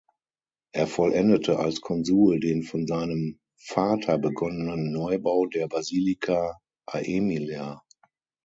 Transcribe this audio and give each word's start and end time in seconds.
Er 0.71 0.87
vollendete 0.87 1.59
als 1.59 1.79
Konsul 1.79 2.39
den 2.39 2.63
von 2.63 2.87
seinem 2.87 3.39
Vater 3.59 4.17
begonnenen 4.17 4.91
Neubau 4.91 5.45
der 5.45 5.67
Basilica 5.67 6.59
Aemilia. 6.87 7.83